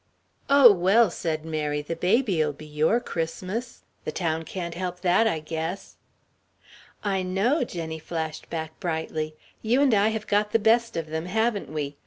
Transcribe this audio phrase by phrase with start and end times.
[0.49, 3.83] "Oh, well," said Mary, "the baby'll be your Christmas.
[4.03, 5.97] The town can't help that, I guess."
[7.03, 11.27] "I know," Jenny flashed back brightly, "you and I have got the best of them,
[11.27, 11.97] haven't we?